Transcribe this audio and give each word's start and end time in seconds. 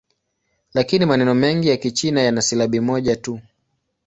Lakini 0.73 1.05
maneno 1.05 1.33
mengi 1.35 1.69
ya 1.69 1.77
Kichina 1.77 2.21
yana 2.21 2.41
silabi 2.41 2.79
moja 2.79 3.15
tu. 3.15 3.39